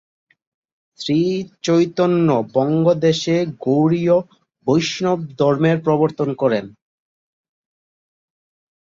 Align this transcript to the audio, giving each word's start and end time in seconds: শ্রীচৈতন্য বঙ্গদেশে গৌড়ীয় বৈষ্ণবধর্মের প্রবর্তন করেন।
শ্রীচৈতন্য 0.99 2.27
বঙ্গদেশে 2.53 3.37
গৌড়ীয় 3.59 4.17
বৈষ্ণবধর্মের 4.67 5.77
প্রবর্তন 5.81 6.29
করেন। 6.33 6.65